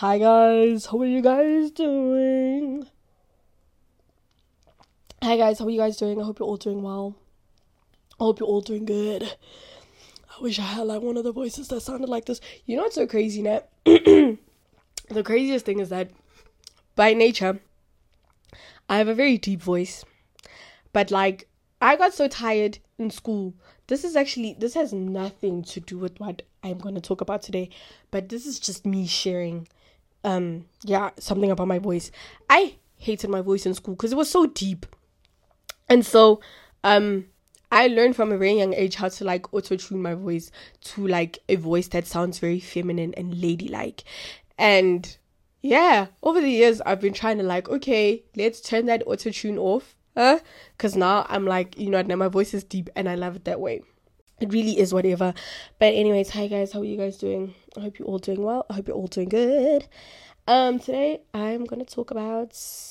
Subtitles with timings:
[0.00, 2.86] Hi guys, how are you guys doing?
[5.22, 6.20] Hi guys, how are you guys doing?
[6.20, 7.16] I hope you're all doing well.
[8.20, 9.22] I hope you're all doing good.
[9.22, 12.42] I wish I had like one of the voices that sounded like this.
[12.66, 13.70] You know what's so crazy, Nat?
[13.84, 14.38] the
[15.24, 16.10] craziest thing is that
[16.94, 17.58] by nature,
[18.90, 20.04] I have a very deep voice.
[20.92, 21.48] But like
[21.80, 23.54] I got so tired in school.
[23.86, 27.40] This is actually this has nothing to do with what I'm going to talk about
[27.40, 27.70] today,
[28.10, 29.68] but this is just me sharing
[30.26, 32.10] um yeah, something about my voice.
[32.50, 34.84] I hated my voice in school because it was so deep.
[35.88, 36.40] And so
[36.84, 37.26] um
[37.72, 40.50] I learned from a very young age how to like auto tune my voice
[40.82, 44.04] to like a voice that sounds very feminine and ladylike.
[44.58, 45.16] And
[45.62, 49.58] yeah, over the years I've been trying to like, okay, let's turn that auto tune
[49.58, 50.40] off huh?
[50.76, 53.44] Because now I'm like, you know, now my voice is deep and I love it
[53.44, 53.82] that way.
[54.38, 55.32] It really is whatever.
[55.78, 57.54] But anyways, hi guys, how are you guys doing?
[57.74, 58.66] I hope you're all doing well.
[58.68, 59.86] I hope you're all doing good.
[60.46, 62.82] Um, today I'm gonna talk about sin.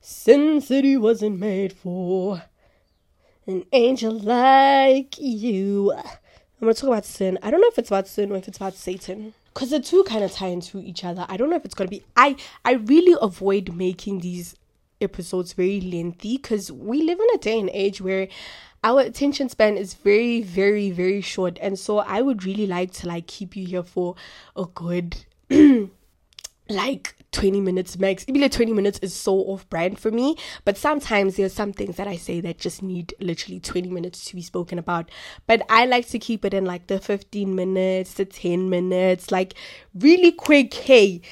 [0.00, 2.44] Sin City wasn't made for
[3.46, 5.92] an angel like you.
[5.92, 6.02] I'm
[6.62, 7.38] gonna talk about sin.
[7.42, 10.04] I don't know if it's about sin or if it's about Satan because the two
[10.04, 11.26] kind of tie into each other.
[11.28, 12.02] I don't know if it's gonna be.
[12.16, 14.56] I I really avoid making these
[15.00, 18.28] episodes very lengthy because we live in a day and age where
[18.82, 23.06] our attention span is very very very short and so i would really like to
[23.06, 24.14] like keep you here for
[24.56, 25.24] a good
[26.70, 28.24] like 20 minutes max.
[28.28, 30.36] Even like 20 minutes is so off brand for me.
[30.64, 34.34] But sometimes there's some things that I say that just need literally 20 minutes to
[34.34, 35.10] be spoken about.
[35.46, 39.54] But I like to keep it in like the 15 minutes to 10 minutes, like
[39.94, 40.74] really quick.
[40.74, 41.22] Hey,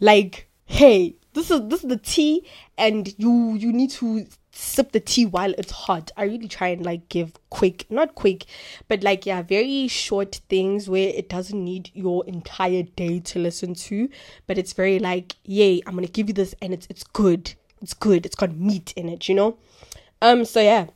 [0.00, 2.46] like, hey, this is this is the tea,
[2.78, 6.10] and you you need to sip the tea while it's hot.
[6.16, 8.46] I really try and like give quick, not quick,
[8.88, 13.74] but like yeah, very short things where it doesn't need your entire day to listen
[13.74, 14.08] to,
[14.46, 17.54] but it's very like, yay, I'm gonna give you this and it's it's good.
[17.82, 18.24] It's good.
[18.24, 19.58] It's got meat in it, you know?
[20.22, 20.86] Um, so yeah.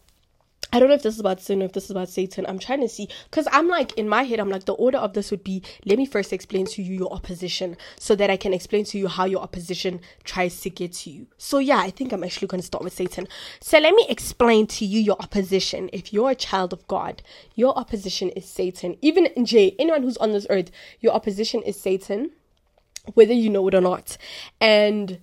[0.72, 2.46] I don't know if this is about sin or if this is about Satan.
[2.46, 5.14] I'm trying to see because I'm like in my head, I'm like the order of
[5.14, 8.54] this would be let me first explain to you your opposition so that I can
[8.54, 11.26] explain to you how your opposition tries to get to you.
[11.38, 13.26] So yeah, I think I'm actually going to start with Satan.
[13.60, 15.90] So let me explain to you your opposition.
[15.92, 17.22] If you're a child of God,
[17.56, 18.96] your opposition is Satan.
[19.02, 20.70] Even in J, anyone who's on this earth,
[21.00, 22.30] your opposition is Satan,
[23.14, 24.16] whether you know it or not.
[24.60, 25.18] And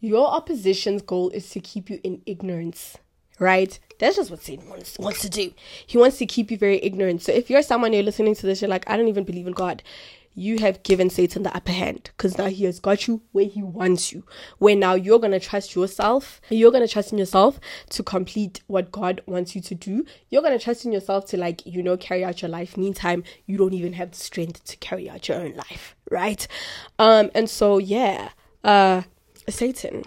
[0.00, 2.96] your opposition's goal is to keep you in ignorance
[3.38, 3.78] right?
[3.98, 5.52] That's just what Satan wants, wants to do.
[5.86, 7.22] He wants to keep you very ignorant.
[7.22, 9.52] So if you're someone you're listening to this, you're like, I don't even believe in
[9.52, 9.82] God.
[10.34, 13.60] You have given Satan the upper hand because now he has got you where he
[13.60, 14.22] wants you.
[14.58, 16.40] Where now you're to trust yourself.
[16.48, 17.58] You're to trust in yourself
[17.90, 20.04] to complete what God wants you to do.
[20.30, 22.76] You're to trust in yourself to, like, you know, carry out your life.
[22.76, 26.46] Meantime, you don't even have the strength to carry out your own life, right?
[27.00, 28.28] Um, and so, yeah,
[28.62, 29.02] uh,
[29.48, 30.04] Satan,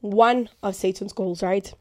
[0.00, 1.74] one of Satan's goals, right?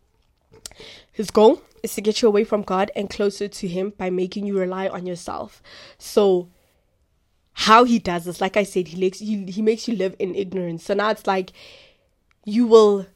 [1.11, 4.45] His goal is to get you away from God and closer to Him by making
[4.45, 5.61] you rely on yourself.
[5.97, 6.49] So,
[7.53, 10.35] how he does this, like I said, he makes you he makes you live in
[10.35, 10.83] ignorance.
[10.83, 11.53] So now it's like
[12.45, 13.07] you will,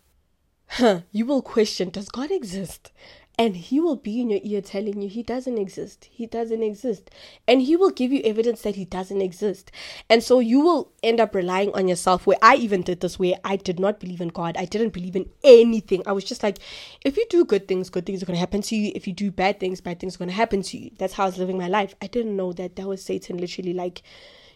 [0.67, 1.01] huh?
[1.11, 2.91] You will question: Does God exist?
[3.37, 6.07] And he will be in your ear telling you he doesn't exist.
[6.11, 7.09] He doesn't exist.
[7.47, 9.71] And he will give you evidence that he doesn't exist.
[10.09, 13.35] And so you will end up relying on yourself where i even did this where
[13.43, 14.57] i did not believe in god.
[14.57, 16.03] I didn't believe in anything.
[16.05, 16.59] I was just like
[17.03, 18.91] if you do good things good things are going to happen to you.
[18.95, 20.91] If you do bad things bad things are going to happen to you.
[20.97, 21.95] That's how i was living my life.
[22.01, 24.03] I didn't know that that was satan literally like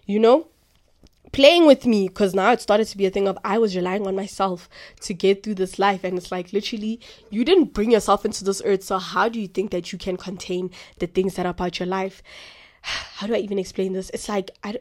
[0.05, 0.47] you know
[1.31, 4.07] playing with me because now it started to be a thing of I was relying
[4.07, 4.69] on myself
[5.01, 6.03] to get through this life.
[6.03, 6.99] And it's like literally,
[7.29, 8.83] you didn't bring yourself into this earth.
[8.83, 11.87] So, how do you think that you can contain the things that are about your
[11.87, 12.21] life?
[12.81, 14.11] How do I even explain this?
[14.11, 14.77] It's like, I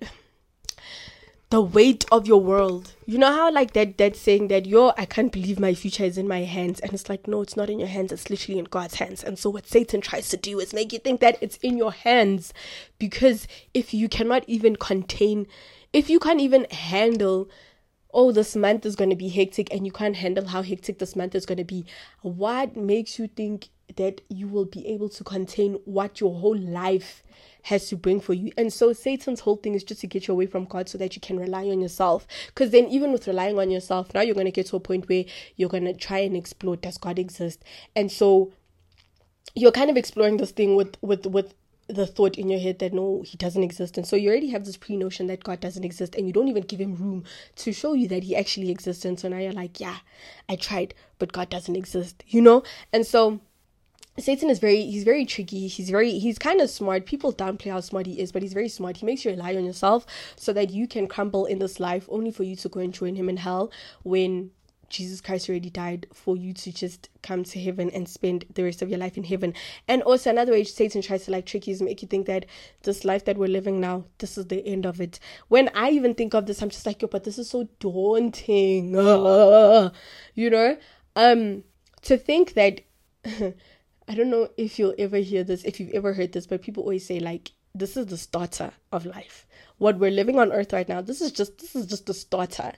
[1.54, 2.94] the weight of your world.
[3.06, 6.18] You know how like that that saying that yo, I can't believe my future is
[6.18, 6.80] in my hands.
[6.80, 9.22] And it's like, no, it's not in your hands, it's literally in God's hands.
[9.22, 11.92] And so what Satan tries to do is make you think that it's in your
[11.92, 12.52] hands.
[12.98, 15.46] Because if you cannot even contain
[15.94, 17.48] if you can't even handle
[18.12, 21.16] oh this month is going to be hectic and you can't handle how hectic this
[21.16, 21.86] month is going to be
[22.22, 27.22] what makes you think that you will be able to contain what your whole life
[27.64, 28.50] has to bring for you.
[28.56, 31.14] And so Satan's whole thing is just to get you away from God so that
[31.14, 32.26] you can rely on yourself.
[32.46, 35.08] Because then, even with relying on yourself, now you're going to get to a point
[35.08, 35.24] where
[35.56, 37.62] you're going to try and explore does God exist?
[37.94, 38.52] And so
[39.54, 41.54] you're kind of exploring this thing with with with
[41.86, 43.98] the thought in your head that no, he doesn't exist.
[43.98, 46.48] And so you already have this pre notion that God doesn't exist, and you don't
[46.48, 47.24] even give him room
[47.56, 49.04] to show you that he actually exists.
[49.04, 49.98] And so now you're like, yeah,
[50.48, 52.62] I tried, but God doesn't exist, you know?
[52.92, 53.40] And so
[54.16, 55.66] Satan is very he's very tricky.
[55.66, 57.04] He's very he's kind of smart.
[57.04, 58.98] People downplay how smart he is, but he's very smart.
[58.98, 62.30] He makes you rely on yourself so that you can crumble in this life only
[62.30, 63.72] for you to go and join him in hell
[64.04, 64.52] when
[64.88, 68.82] Jesus Christ already died for you to just come to heaven and spend the rest
[68.82, 69.54] of your life in heaven.
[69.88, 72.46] And also another way Satan tries to like trick you is make you think that
[72.82, 75.18] this life that we're living now, this is the end of it.
[75.48, 78.96] When I even think of this, I'm just like, yo, but this is so daunting.
[78.96, 79.90] Uh,
[80.34, 80.76] you know?
[81.16, 81.64] Um
[82.02, 82.82] to think that
[83.26, 86.82] I don't know if you'll ever hear this, if you've ever heard this, but people
[86.82, 89.46] always say like this is the starter of life.
[89.78, 92.72] What we're living on earth right now, this is just this is just the starter.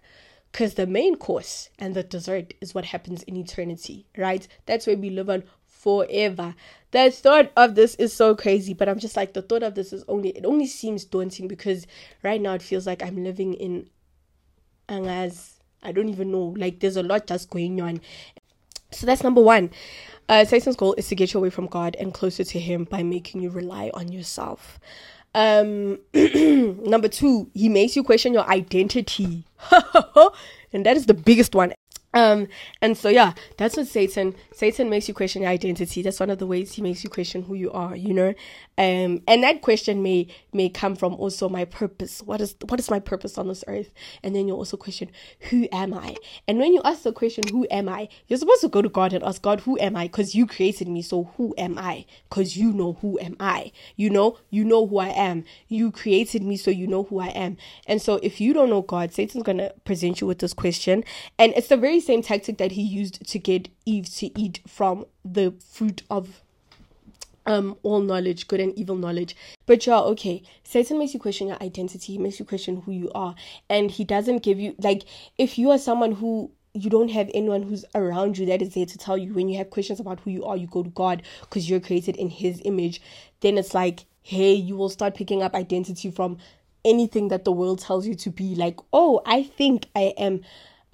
[0.56, 4.48] Cause the main course and the dessert is what happens in eternity, right?
[4.64, 6.54] That's where we live on forever.
[6.92, 9.92] The thought of this is so crazy, but I'm just like the thought of this
[9.92, 11.86] is only it only seems daunting because
[12.22, 13.90] right now it feels like I'm living in
[14.88, 15.56] Angaz.
[15.82, 16.54] I don't even know.
[16.56, 18.00] Like there's a lot just going on.
[18.92, 19.68] So that's number one.
[20.26, 23.02] Uh, Satan's goal is to get you away from God and closer to Him by
[23.02, 24.80] making you rely on yourself.
[25.36, 29.44] Um, number two, he makes you question your identity.
[30.72, 31.74] and that is the biggest one
[32.16, 32.48] um,
[32.82, 36.02] and so yeah, that's what Satan Satan makes you question your identity.
[36.02, 38.34] That's one of the ways he makes you question who you are, you know.
[38.78, 42.22] Um, and that question may may come from also my purpose.
[42.22, 43.90] What is what is my purpose on this earth?
[44.24, 45.10] And then you also question,
[45.50, 46.16] who am I?
[46.48, 48.08] And when you ask the question, who am I?
[48.28, 50.04] You're supposed to go to God and ask God, who am I?
[50.06, 52.06] Because you created me, so who am I?
[52.28, 53.72] Because you know who am I.
[53.96, 55.44] You know, you know who I am.
[55.68, 57.56] You created me, so you know who I am.
[57.86, 61.04] And so if you don't know God, Satan's gonna present you with this question,
[61.38, 65.06] and it's the very same tactic that he used to get Eve to eat from
[65.24, 66.42] the fruit of
[67.46, 69.36] um all knowledge, good and evil knowledge.
[69.66, 70.42] But yeah, okay.
[70.64, 73.34] Satan makes you question your identity, he makes you question who you are.
[73.68, 75.04] And he doesn't give you like
[75.38, 78.84] if you are someone who you don't have anyone who's around you that is there
[78.84, 81.22] to tell you when you have questions about who you are, you go to God
[81.40, 83.00] because you're created in his image,
[83.40, 86.36] then it's like, hey, you will start picking up identity from
[86.84, 90.42] anything that the world tells you to be like, oh, I think I am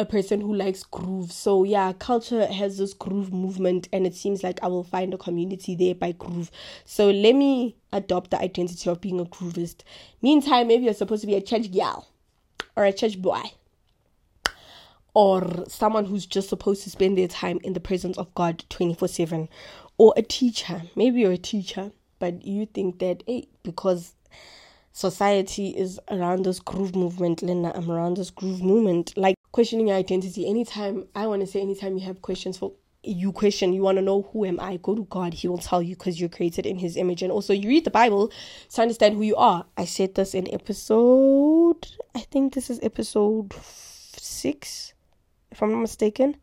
[0.03, 1.33] a person who likes groove.
[1.33, 5.19] So yeah, culture has this groove movement and it seems like I will find a
[5.19, 6.51] community there by groove.
[6.85, 9.83] So let me adopt the identity of being a groovist.
[10.21, 12.09] Meantime, maybe you're supposed to be a church gal
[12.77, 13.43] or a church boy
[15.15, 19.09] or someone who's just supposed to spend their time in the presence of God 24
[19.09, 19.49] 7
[19.99, 20.83] or a teacher.
[20.97, 24.15] Maybe you're a teacher, but you think that, hey, because
[24.93, 29.17] society is around this groove movement, Linda, I'm around this groove movement.
[29.17, 30.49] Like questioning your identity.
[30.49, 32.73] Anytime, I want to say, anytime you have questions for
[33.05, 35.35] you question, you want to know who am I, go to God.
[35.35, 37.23] He will tell you because you're created in His image.
[37.23, 38.33] And also, you read the Bible
[38.71, 39.67] to understand who you are.
[39.77, 44.95] I said this in episode, I think this is episode six,
[45.51, 46.37] if I'm not mistaken.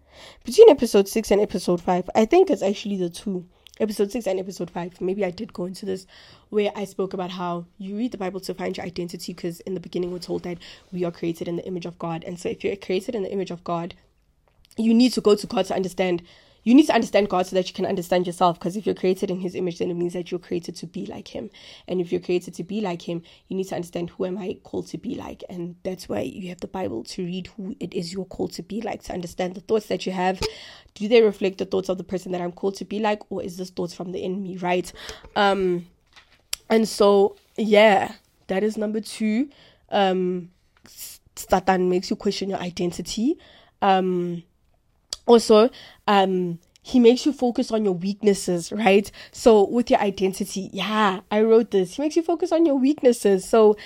[0.43, 3.47] Between episode six and episode five, I think it's actually the two
[3.79, 6.05] episode 6 and episode 5 maybe i did go into this
[6.49, 9.73] where i spoke about how you read the bible to find your identity because in
[9.73, 10.57] the beginning we're told that
[10.91, 12.23] we are created in the image of god.
[12.23, 13.93] And so if you're created in the image of god
[14.77, 16.21] you need to go to god to understand
[16.69, 18.59] you need to understand God so that you can understand yourself.
[18.59, 21.07] Because if you're created in His image, then it means that you're created to be
[21.07, 21.49] like Him.
[21.87, 24.59] And if you're created to be like Him, you need to understand who am I
[24.63, 25.43] called to be like.
[25.49, 28.61] And that's why you have the Bible to read who it is you're called to
[28.61, 30.39] be like, to understand the thoughts that you have.
[30.93, 33.41] Do they reflect the thoughts of the person that I'm called to be like, or
[33.41, 34.93] is this thoughts from the enemy, right?
[35.35, 35.87] Um,
[36.69, 38.13] and so yeah,
[38.45, 39.49] that is number two.
[39.89, 40.51] Um,
[40.85, 43.39] Satan makes you question your identity.
[43.81, 44.43] Um,
[45.29, 45.69] also
[46.07, 49.11] um he makes you focus on your weaknesses, right?
[49.31, 51.95] So with your identity, yeah, I wrote this.
[51.95, 53.47] He makes you focus on your weaknesses.
[53.47, 53.77] So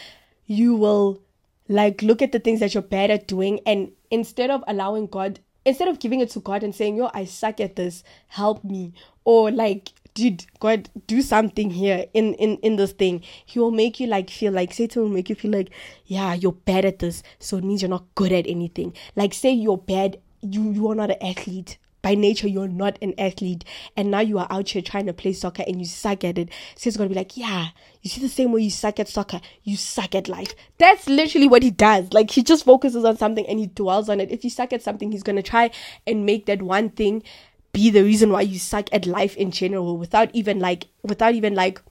[0.46, 1.20] you will
[1.68, 5.40] like look at the things that you're bad at doing and instead of allowing God
[5.66, 8.94] instead of giving it to God and saying, Yo, I suck at this, help me,
[9.26, 13.24] or like dude, God, do something here in, in, in this thing.
[13.46, 15.72] He will make you like feel like Satan will make you feel like,
[16.06, 18.94] yeah, you're bad at this, so it means you're not good at anything.
[19.16, 21.78] Like say you're bad you you are not an athlete.
[22.02, 23.64] By nature you're not an athlete.
[23.96, 26.50] And now you are out here trying to play soccer and you suck at it.
[26.76, 27.70] So it's gonna be like yeah
[28.02, 30.54] you see the same way you suck at soccer you suck at life.
[30.78, 32.12] That's literally what he does.
[32.12, 34.32] Like he just focuses on something and he dwells on it.
[34.32, 35.72] If you suck at something he's gonna try
[36.06, 37.24] and make that one thing
[37.72, 41.56] be the reason why you suck at life in general without even like without even
[41.56, 41.82] like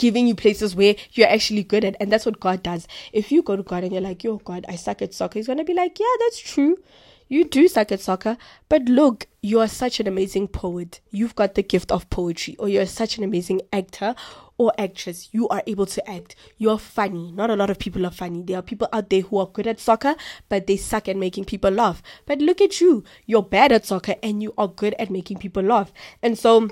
[0.00, 1.94] giving you places where you're actually good at.
[2.00, 2.88] And that's what god does.
[3.12, 5.46] If you go to god and you're like yo god i suck at soccer he's
[5.46, 6.78] gonna be like yeah that's true
[7.30, 8.36] you do suck at soccer,
[8.68, 11.00] but look, you are such an amazing poet.
[11.12, 14.16] You've got the gift of poetry, or you're such an amazing actor
[14.58, 15.28] or actress.
[15.30, 16.34] You are able to act.
[16.58, 17.30] You're funny.
[17.30, 18.42] Not a lot of people are funny.
[18.42, 20.16] There are people out there who are good at soccer,
[20.48, 22.02] but they suck at making people laugh.
[22.26, 23.04] But look at you.
[23.26, 25.92] You're bad at soccer and you are good at making people laugh.
[26.22, 26.68] And so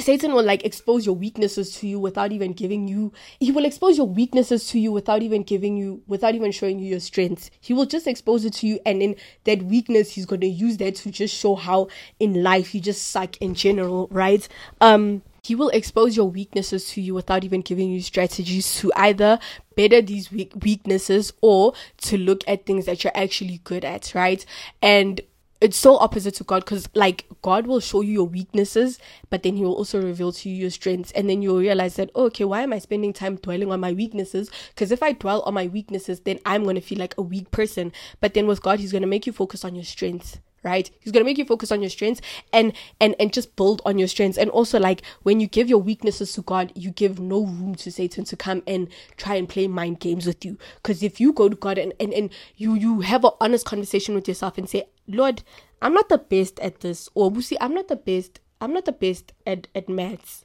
[0.00, 3.96] Satan will like expose your weaknesses to you without even giving you he will expose
[3.96, 7.50] your weaknesses to you without even giving you without even showing you your strengths.
[7.60, 10.76] He will just expose it to you and in that weakness he's going to use
[10.78, 11.88] that to just show how
[12.20, 14.46] in life you just suck in general, right?
[14.80, 19.38] Um he will expose your weaknesses to you without even giving you strategies to either
[19.76, 24.44] better these weak weaknesses or to look at things that you're actually good at, right?
[24.82, 25.22] And
[25.60, 28.98] it's so opposite to God because like God will show you your weaknesses,
[29.30, 32.10] but then He will also reveal to you your strengths, and then you'll realize that
[32.14, 34.50] oh, okay, why am I spending time dwelling on my weaknesses?
[34.70, 37.92] Because if I dwell on my weaknesses, then I'm gonna feel like a weak person.
[38.20, 41.22] But then with God, He's gonna make you focus on your strengths right he's going
[41.22, 42.20] to make you focus on your strengths
[42.52, 45.78] and and and just build on your strengths and also like when you give your
[45.78, 49.68] weaknesses to god you give no room to satan to come and try and play
[49.68, 53.00] mind games with you because if you go to god and, and and you you
[53.00, 55.42] have an honest conversation with yourself and say lord
[55.82, 58.92] i'm not the best at this or see i'm not the best i'm not the
[58.92, 60.44] best at at maths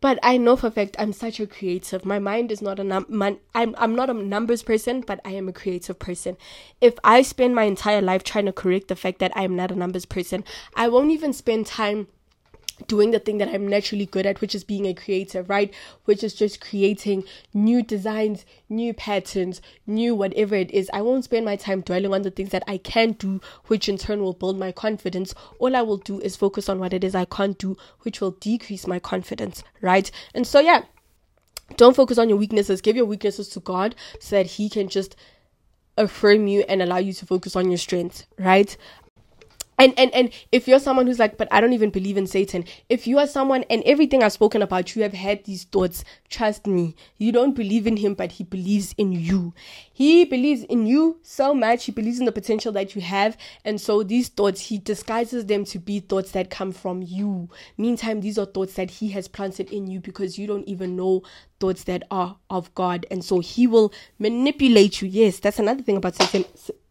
[0.00, 2.04] but I know for a fact I'm such a creative.
[2.04, 5.32] My mind is not a num- man, I'm I'm not a numbers person, but I
[5.32, 6.36] am a creative person.
[6.80, 9.70] If I spend my entire life trying to correct the fact that I am not
[9.70, 10.44] a numbers person,
[10.74, 12.08] I won't even spend time
[12.86, 15.72] doing the thing that I'm naturally good at, which is being a creator, right?
[16.04, 20.90] Which is just creating new designs, new patterns, new whatever it is.
[20.92, 23.98] I won't spend my time dwelling on the things that I can do, which in
[23.98, 25.34] turn will build my confidence.
[25.58, 28.32] All I will do is focus on what it is I can't do, which will
[28.32, 30.10] decrease my confidence, right?
[30.34, 30.84] And so, yeah,
[31.76, 32.80] don't focus on your weaknesses.
[32.80, 35.16] Give your weaknesses to God so that He can just
[35.96, 38.76] affirm you and allow you to focus on your strengths, right?
[39.80, 42.64] And and and if you're someone who's like but i don't even believe in satan
[42.88, 46.66] if you are someone and everything i've spoken about you have had these thoughts trust
[46.66, 49.54] me you don't believe in him but he believes in you.
[49.92, 53.80] He believes in you so much he believes in the potential that you have and
[53.80, 57.48] so these thoughts he disguises them to be thoughts that come from you.
[57.76, 61.22] Meantime these are thoughts that he has planted in you because you don't even know
[61.58, 65.08] thoughts that are of god and so he will manipulate you.
[65.08, 66.44] Yes that's another thing about satan.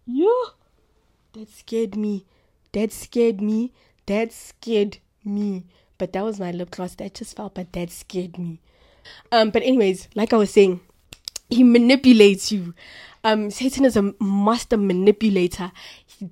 [0.05, 0.27] Yeah
[1.34, 2.25] that scared me
[2.73, 3.71] that scared me.
[4.05, 5.65] That scared me.
[5.97, 6.95] But that was my lip gloss.
[6.95, 8.59] That just felt, but that scared me.
[9.31, 10.79] Um, but anyways, like I was saying,
[11.49, 12.73] he manipulates you.
[13.23, 15.71] Um, Satan is a master manipulator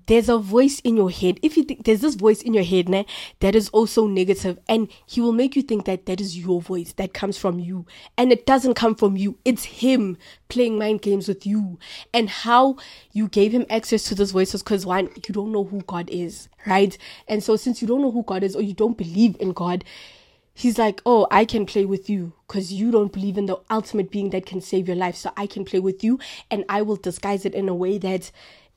[0.08, 1.40] there's a voice in your head.
[1.42, 3.06] If you think there's this voice in your head né,
[3.40, 6.94] that is also negative, and he will make you think that that is your voice
[6.94, 7.86] that comes from you,
[8.18, 9.38] and it doesn't come from you.
[9.46, 10.18] It's him
[10.50, 11.80] playing mind games with you,
[12.14, 12.78] and how
[13.14, 16.50] you gave him access to those voices because one, you don't know who God is,
[16.66, 16.98] right?
[17.28, 19.84] And so since you don't know who God is or you don't believe in God,
[20.58, 24.10] he's like, Oh, I can play with you because you don't believe in the ultimate
[24.10, 25.16] being that can save your life.
[25.16, 28.32] So I can play with you and I will disguise it in a way that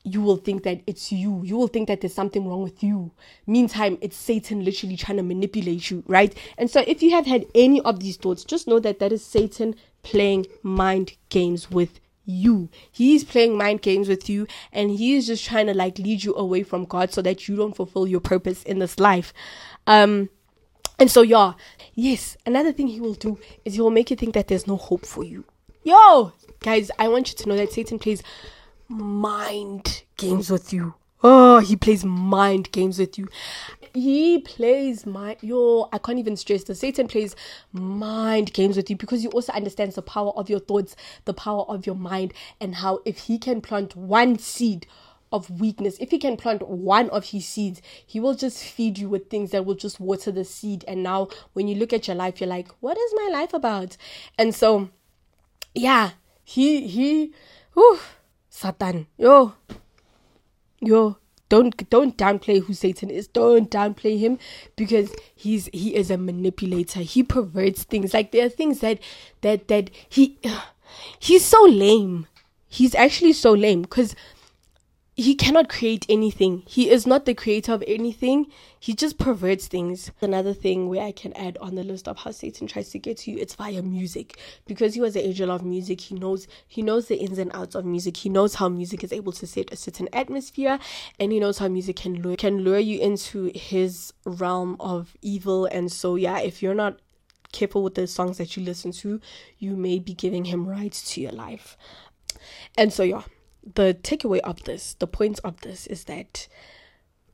[0.05, 1.43] you will think that it's you.
[1.43, 3.13] You will think that there's something wrong with you.
[3.47, 6.35] Meantime, it's Satan literally trying to manipulate you, right?
[6.57, 9.25] And so, if you have had any of these thoughts, just know that that is
[9.25, 12.71] Satan playing mind games with you.
[12.91, 16.35] He's playing mind games with you, and he is just trying to like lead you
[16.35, 19.35] away from God so that you don't fulfill your purpose in this life.
[19.87, 20.31] Um,
[21.01, 21.55] and so, yeah,
[21.95, 24.77] yes, another thing he will do is he will make you think that there's no
[24.77, 25.45] hope for you.
[25.83, 28.23] Yo, guys, I want you to know that Satan plays
[28.89, 30.95] mind games with you.
[31.23, 33.29] Oh, he plays mind games with you.
[33.93, 35.39] He plays mind.
[35.41, 37.37] Yo, I can't even stress the Satan plays
[37.73, 41.65] mind games with you because he also understands the power of your thoughts, the power
[41.69, 44.87] of your mind, and how if he can plant one seed
[45.33, 49.09] of weakness, if he can plant one of his seeds, he will just feed you
[49.09, 50.85] with things that will just water the seed.
[50.89, 53.97] And now, when you look at your life, you're like, what is my life about?
[54.39, 54.91] And so,
[55.75, 56.11] yeah,
[56.43, 57.33] he, he,
[57.75, 58.01] whew,
[58.49, 59.07] Satan.
[59.17, 59.55] Yo.
[60.81, 61.17] Yo.
[61.49, 63.27] Don't don't downplay who Satan is.
[63.27, 64.39] Don't downplay him
[64.77, 67.01] because he's he is a manipulator.
[67.01, 68.15] He perverts things.
[68.15, 69.01] Like there are things that
[69.41, 70.39] that that he
[71.19, 72.29] he's so lame.
[72.69, 74.15] He's actually so lame because
[75.21, 76.63] he cannot create anything.
[76.67, 78.47] He is not the creator of anything.
[78.79, 80.11] He just perverts things.
[80.23, 83.19] Another thing where I can add on the list of how Satan tries to get
[83.19, 84.39] to you, it's via music.
[84.67, 87.75] Because he was an angel of music, he knows he knows the ins and outs
[87.75, 88.17] of music.
[88.17, 90.79] He knows how music is able to set a certain atmosphere,
[91.19, 95.67] and he knows how music can lure can lure you into his realm of evil.
[95.67, 96.99] And so yeah, if you're not
[97.53, 99.21] careful with the songs that you listen to,
[99.59, 101.77] you may be giving him rights to your life.
[102.79, 103.25] And so yeah
[103.75, 106.49] the takeaway of this, the point of this is that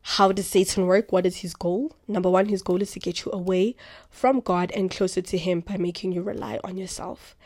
[0.02, 1.11] how does Satan work?
[1.11, 1.97] What is his goal?
[2.07, 3.75] Number one, his goal is to get you away
[4.09, 7.37] from God and closer to him by making you rely on yourself.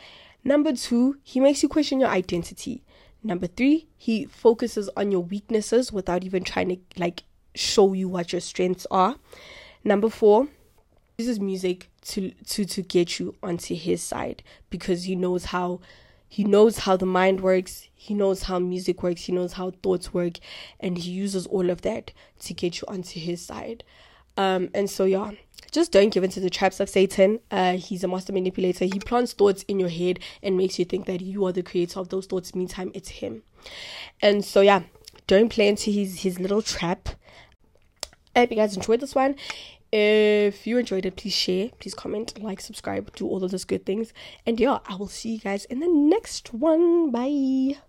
[0.44, 2.82] Number two, he makes you question your identity.
[3.22, 7.22] Number three, he focuses on your weaknesses without even trying to like
[7.54, 9.16] show you what your strengths are.
[9.84, 10.48] Number four,
[11.18, 15.80] uses music to to to get you onto his side because he knows how
[16.30, 20.14] he knows how the mind works he knows how music works he knows how thoughts
[20.14, 20.38] work
[20.78, 23.84] and he uses all of that to get you onto his side
[24.38, 25.32] um and so yeah
[25.70, 27.38] just don't give into the traps of Satan.
[27.50, 28.84] Uh, he's a master manipulator.
[28.84, 32.00] He plants thoughts in your head and makes you think that you are the creator
[32.00, 32.54] of those thoughts.
[32.54, 33.42] Meantime, it's him.
[34.20, 34.82] And so, yeah,
[35.26, 37.10] don't play into his his little trap.
[38.34, 39.36] I hope you guys enjoyed this one.
[39.92, 43.84] If you enjoyed it, please share, please comment, like, subscribe, do all of those good
[43.84, 44.12] things.
[44.46, 47.10] And yeah, I will see you guys in the next one.
[47.10, 47.80] Bye.